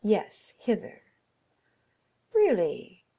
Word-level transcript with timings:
"Yes, 0.03 0.55
hither." 0.57 1.03
"Really? 2.33 3.05